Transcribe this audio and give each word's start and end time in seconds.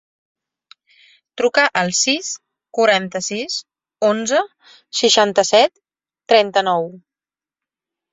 Truca 1.41 1.65
al 1.81 1.91
sis, 1.97 2.29
quaranta-sis, 2.77 3.57
onze, 4.07 4.39
seixanta-set, 5.01 5.73
trenta-nou. 6.35 6.89